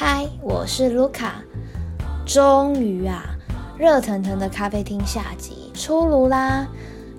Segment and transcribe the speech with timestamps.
[0.00, 1.42] 嗨，我是卢卡。
[2.24, 3.20] 终于啊，
[3.76, 6.68] 热腾腾的咖啡厅下集出炉啦！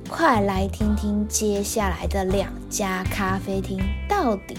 [0.09, 4.57] 快来听听接下来的两家咖啡厅到底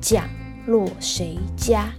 [0.00, 0.24] 降
[0.64, 1.90] 落谁家。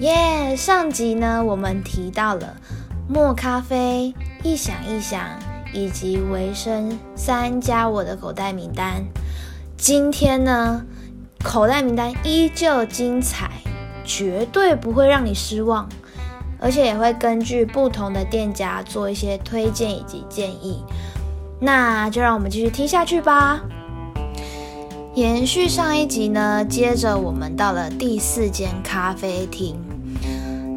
[0.00, 0.56] 耶！
[0.56, 2.56] 上集呢，我们提到了
[3.08, 4.12] 墨咖啡、
[4.42, 5.30] 一想一想。
[5.74, 9.04] 以及维生三加我的口袋名单，
[9.76, 10.86] 今天呢，
[11.42, 13.50] 口袋名单依旧精彩，
[14.04, 15.88] 绝对不会让你失望，
[16.60, 20.84] 而且也会根据不同的店家做一些推荐以及建议。
[21.60, 23.60] 那就让我们继续听下去吧。
[25.14, 29.76] 延续上一集呢，接着我们到了第四间咖啡厅。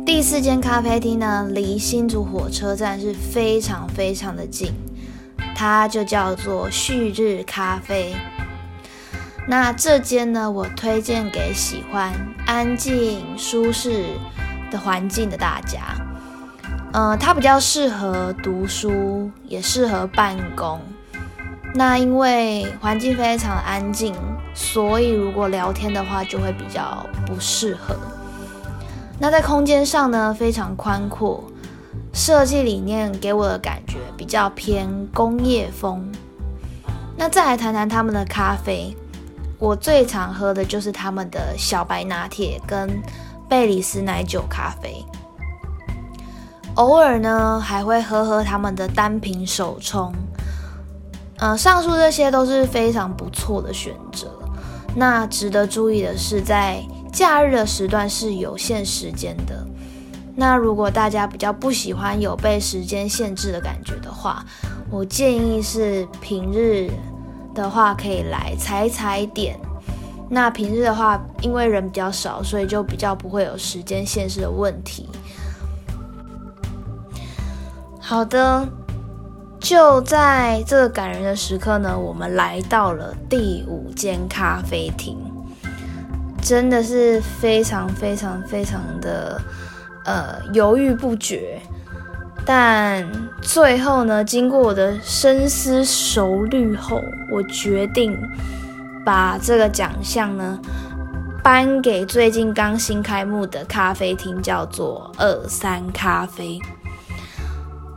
[0.05, 4.71] 第四间咖啡厅呢，离新竹火车站是非常非常的近。
[5.57, 8.15] 它就叫做旭日咖啡。
[9.47, 12.13] 那这间呢，我推荐给喜欢
[12.45, 14.05] 安静舒适
[14.69, 15.79] 的环境的大家。
[16.93, 20.79] 呃，它比较适合读书，也适合办公。
[21.73, 24.13] 那因为环境非常安静，
[24.53, 27.95] 所以如果聊天的话，就会比较不适合。
[29.17, 31.43] 那在空间上呢，非常宽阔。
[32.17, 36.03] 设计理念给我的感觉比较偏工业风。
[37.15, 38.91] 那再来谈谈他们的咖啡，
[39.59, 42.89] 我最常喝的就是他们的小白拿铁跟
[43.47, 45.05] 贝里斯奶酒咖啡。
[46.73, 50.11] 偶尔呢，还会喝喝他们的单品手冲。
[51.37, 54.27] 呃，上述这些都是非常不错的选择。
[54.95, 59.63] 那值得注意的是，在假日的时段是有限时间的。
[60.39, 64.45] 那如果大家比较不喜欢有被时间限制的感觉的话，
[64.91, 66.87] 我建议是平日
[67.55, 69.59] 的话可以来踩踩点。
[70.29, 75.09] 那平日的话，因为人比较少，所以就比较不会有时间限制的问题。
[77.99, 78.67] 好的，
[79.59, 85.17] 就在这个感人的时刻呢，我们来到了第五间咖啡厅，
[86.43, 89.41] 真的是非常非常非常的。
[90.07, 91.61] 呃，犹豫不决，
[92.45, 93.05] 但
[93.41, 98.17] 最后呢，经过我的深思熟虑后，我决定
[99.05, 100.57] 把这个奖项呢
[101.43, 106.57] 颁给最近刚新开幕的咖啡厅，叫做二三咖啡。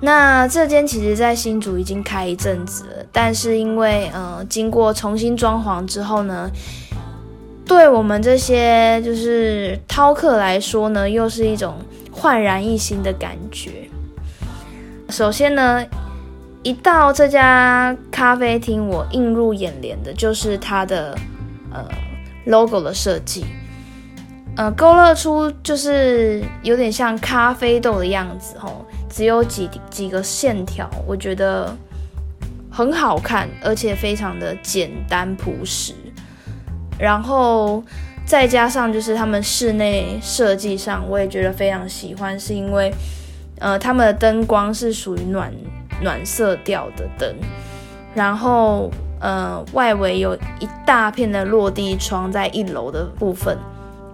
[0.01, 6.51] 那这间其实在新竹已经开一阵子了，但是因为呃，经过重新装潢之后呢。
[7.71, 11.77] 对我们这些就是饕客来说呢，又是一种
[12.11, 13.89] 焕然一新的感觉。
[15.09, 15.81] 首先呢，
[16.65, 21.17] 一到这家咖啡厅，我映入眼帘的就是它的
[21.73, 21.89] 呃
[22.47, 23.45] logo 的设计，
[24.57, 31.73] 呃，勾勒出就是有点像咖啡豆的样子哦，只有几几个线条，我觉得
[32.69, 35.95] 很好看，而且非常的简单朴实。
[37.01, 37.83] 然后
[38.27, 42.93] 再加上就是他们室内设计上，我也觉得非常喜欢，是因为，
[43.59, 45.51] 呃，他们的灯光是属于暖
[46.03, 47.35] 暖色调的灯，
[48.15, 48.91] 然后
[49.21, 53.57] 呃，外围有一大片的落地窗在一楼的部分，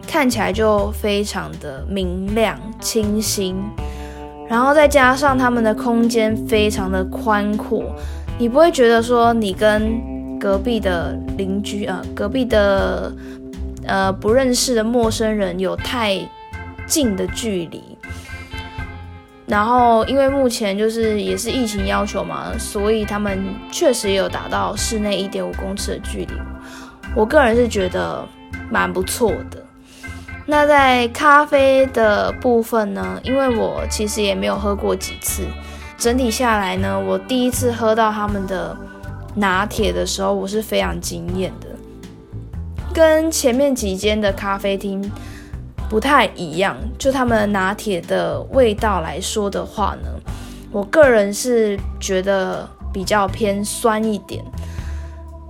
[0.06, 3.56] 看起来就非常的明亮清新，
[4.48, 7.84] 然后再加上他们的空间非常的宽阔，
[8.38, 10.00] 你不会觉得说你跟
[10.38, 13.12] 隔壁的邻居啊，隔壁的
[13.86, 16.19] 呃不认识的陌生人有太
[16.86, 17.82] 近的距离，
[19.46, 23.42] 然后因为目前就是也是疫情要求嘛，所以他们
[23.72, 26.34] 确实也有达到室内一点五公尺的距离。
[27.14, 28.25] 我个人是觉得
[28.70, 29.62] 蛮不错的。
[30.44, 35.42] 那在咖啡的部分呢，因为我其实也没有喝过几次，
[35.96, 38.76] 整体下来呢，我第一次喝到他们的。
[39.37, 41.69] 拿铁的时候，我是非常惊艳的，
[42.94, 45.09] 跟前面几间的咖啡厅
[45.88, 46.75] 不太一样。
[46.99, 50.09] 就他们拿铁的味道来说的话呢，
[50.73, 54.43] 我个人是觉得比较偏酸一点，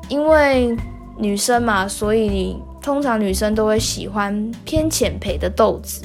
[0.08, 0.76] 因为
[1.16, 6.02] 女生嘛，所以通常女生都会喜欢偏浅焙的豆子。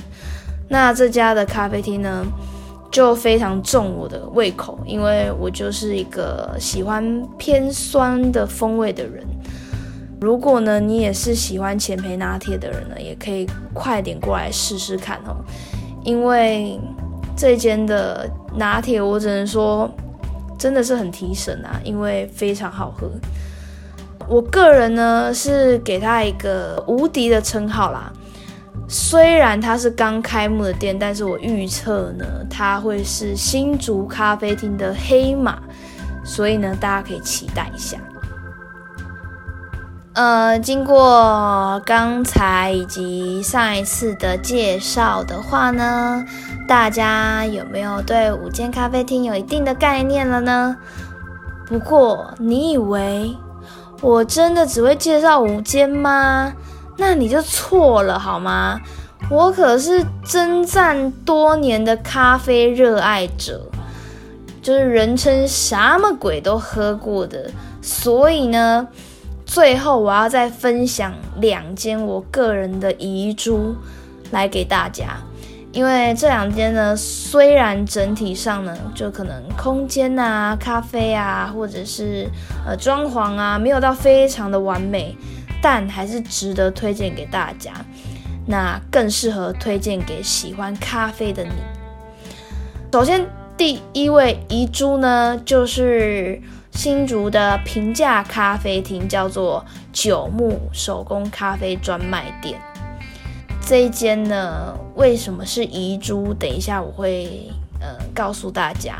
[0.69, 2.25] 那这家的咖啡厅呢？
[2.91, 9.25] 就非常重我的胃口，因为我就是一个喜欢偏酸的风味的人。
[10.19, 15.35] 如果呢，你也是喜欢浅焙拿铁的人呢，也可以快点过来试试看哦。
[16.03, 16.79] 因为
[17.35, 19.89] 这间的拿铁，我只能说
[20.59, 23.09] 真的是很提神啊，因为非常好喝。
[24.27, 28.11] 我个人呢是给他一个无敌的称号啦。
[28.93, 35.59] 虽然它是刚开幕的店，但是我预测呢，它会是新竹咖啡厅的黑马，
[36.25, 37.97] 所以呢，大家可以期待一下。
[40.11, 46.25] 呃，经过刚才以及上一次的介绍的话呢，
[46.67, 50.75] 大家有没有对五间咖啡厅有一定的概念了呢？
[51.65, 53.33] 不过，你以为
[54.01, 56.51] 我真的只会介绍五间吗？
[57.01, 58.79] 那你就错了好吗？
[59.27, 63.67] 我可是征战多年的咖啡热爱者，
[64.61, 67.49] 就是人称什么鬼都喝过的。
[67.81, 68.87] 所以呢，
[69.47, 73.75] 最后我要再分享两间我个人的遗珠
[74.29, 75.17] 来给大家。
[75.71, 82.29] 因为这两间呢，虽然整体上呢，就可能空间啊、咖啡啊，或者是
[82.63, 85.17] 呃装潢啊，没有到非常的完美。
[85.61, 87.71] 但还是值得推荐给大家，
[88.47, 91.51] 那更适合推荐给喜欢咖啡的你。
[92.91, 93.25] 首先，
[93.55, 96.41] 第一位遗珠呢，就是
[96.71, 99.63] 新竹的平价咖啡厅，叫做
[99.93, 102.59] 九牧手工咖啡专卖店。
[103.63, 106.33] 这一间呢，为什么是遗珠？
[106.33, 107.49] 等一下我会
[107.79, 108.95] 呃告诉大家。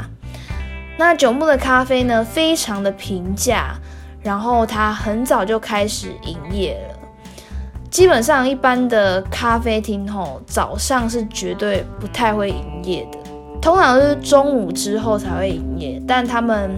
[0.97, 3.75] 那九牧的咖啡呢，非常的平价。
[4.23, 6.99] 然后它很早就开始营业了，
[7.89, 13.17] 基本上一般的咖啡厅吼早上是绝对不太会营业的，
[13.61, 16.01] 通常都是中午之后才会营业。
[16.07, 16.71] 但他们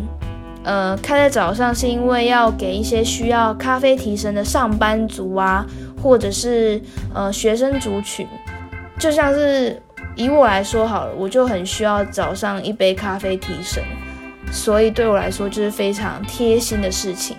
[0.64, 5.66] 呃开在早上是因为要给一些需要咖啡提神的上班族啊，
[6.02, 6.82] 或者是
[7.14, 8.26] 呃学生族群，
[8.98, 9.82] 就像是
[10.16, 13.84] 以我来说好了，我就很需要早上一杯咖啡提神。
[14.54, 17.36] 所以对我来说就是非常贴心的事情。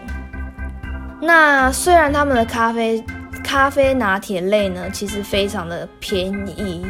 [1.21, 3.03] 那虽然他们的咖啡
[3.43, 6.85] 咖啡拿铁类呢，其实非常的便宜，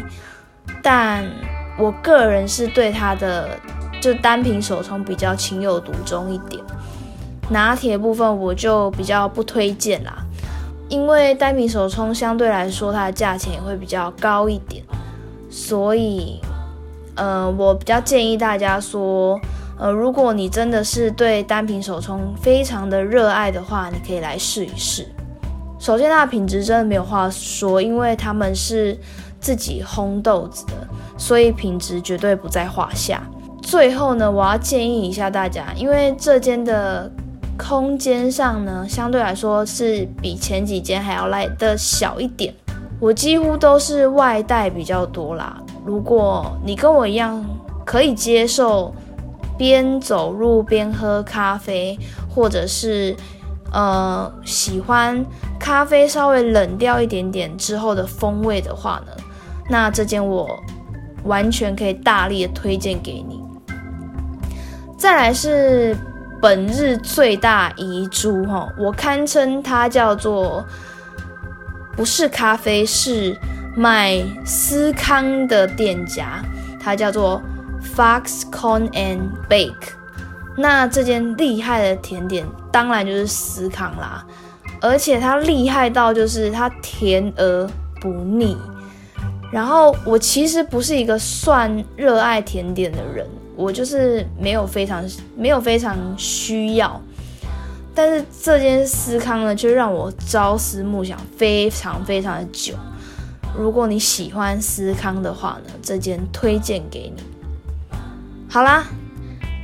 [0.82, 1.22] 但
[1.78, 3.50] 我个人是对它的
[4.00, 6.60] 就单品手冲比较情有独钟一点。
[7.50, 10.24] 拿铁部分我就比较不推荐啦，
[10.88, 14.82] 因为单品手冲相对来说它的价钱也会比较高一点，
[15.50, 16.40] 所以
[17.14, 19.38] 呃，我比较建议大家说。
[19.76, 25.06] 呃，如果你真的是对单品手冲非常的热爱的话，你可以来试一试。
[25.80, 28.96] 首先，它的品质真的没有话说，因为他们是
[29.40, 30.72] 自己烘豆子的，
[31.18, 33.20] 所以品质绝对不在话下。
[33.60, 37.10] 最后呢，我要建议一下大家，因为这间的
[37.58, 42.54] 空间上呢，相对来说是比前几间还要来的小一点。
[43.00, 45.60] 我几乎都是外带比较多啦。
[45.84, 47.44] 如果你跟我一样
[47.84, 48.94] 可以接受。
[49.56, 51.98] 边走路边喝咖啡，
[52.28, 53.14] 或者是
[53.72, 55.24] 呃喜欢
[55.60, 59.12] 咖啡稍微冷掉一点点之后的风味的话呢，
[59.70, 60.48] 那这间我
[61.24, 63.40] 完全可以大力的推荐给你。
[64.98, 65.96] 再来是
[66.42, 70.64] 本日最大遗珠哈，我堪称它叫做
[71.96, 73.36] 不是咖啡，是
[73.76, 76.42] 卖司康的店家，
[76.80, 77.40] 它叫做。
[77.96, 79.92] Foxconn and Bake，
[80.56, 84.24] 那这间厉害的甜点当然就是司康啦，
[84.80, 87.68] 而且它厉害到就是它甜而
[88.00, 88.56] 不腻。
[89.52, 95.04] 然后我其实不是一个算热爱甜点的人，我就是没有非常
[95.36, 97.00] 没有非常需要，
[97.94, 102.74] 但是这间司康呢，却让我朝思暮想非常非常的久。
[103.56, 107.22] 如果你喜欢司康的话呢，这间推荐给你。
[108.54, 108.84] 好啦，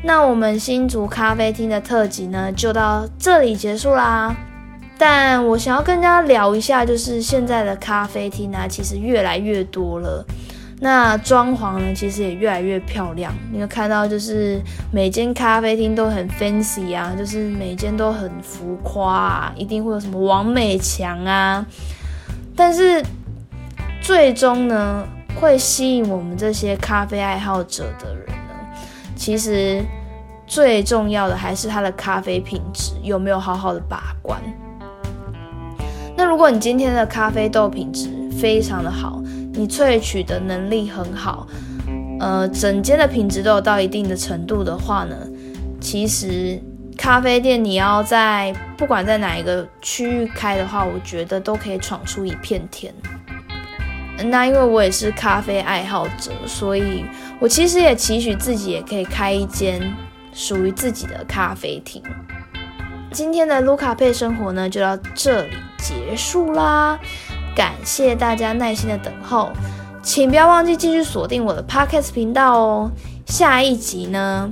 [0.03, 4.35] 那我们新竹咖啡厅的特辑呢，就到这里结束啦。
[4.99, 10.27] 但我想要跟大家聊一下，就是现在的咖啡厅呢，其实越来越多了。
[10.81, 13.33] 那装潢呢，其实也越来越漂亮。
[13.53, 21.65] 你会看到，就是每间咖啡厅都很 fancy 啊，就是每间都很浮夸啊，一定会有什么完美墙啊。
[22.57, 23.01] 但是
[24.03, 25.07] 最终呢，
[25.41, 28.30] 会吸引我们这些咖啡爱好者的人。
[29.21, 29.85] 其实
[30.47, 34.41] 最重要的还是它的咖啡品质有没有好好的把关。
[36.17, 38.09] 那如果你今天的咖啡豆品质
[38.41, 39.21] 非常的好，
[39.53, 41.47] 你萃取的能力很好，
[42.19, 45.15] 呃，整间的品质都有到一定的程度的话呢，
[45.83, 46.59] 其实
[46.97, 52.91] 咖啡店你要在不管在哪一个区域开的话，我觉得都可以闯出一片天。
[54.25, 57.05] 那因为我也是咖啡爱好者，所以
[57.39, 59.81] 我其实也期许自己也可以开一间
[60.33, 62.03] 属于自己的咖啡厅。
[63.13, 66.99] 今天的卢卡配生活呢，就到这里结束啦。
[67.57, 69.51] 感谢大家耐心的等候，
[70.03, 72.91] 请不要忘记继续锁定我的 Podcast 频道哦。
[73.27, 74.51] 下一集呢，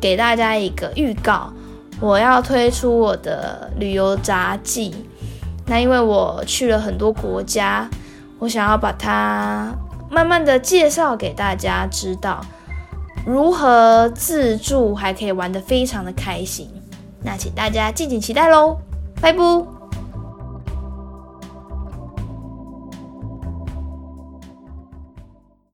[0.00, 1.52] 给大家一个预告，
[2.00, 4.94] 我要推出我的旅游杂记。
[5.66, 7.90] 那因为我去了很多国家，
[8.38, 9.74] 我想要把它
[10.10, 12.40] 慢慢的介绍给大家知道，
[13.26, 16.70] 如何自助还可以玩得非常的开心。
[17.22, 18.78] 那请大家敬请期待喽，
[19.20, 19.77] 拜拜。